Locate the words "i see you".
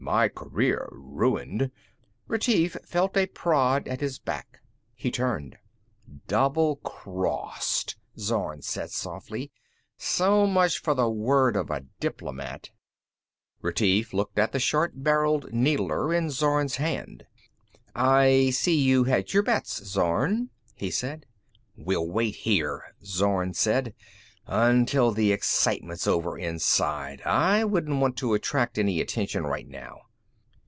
17.95-19.03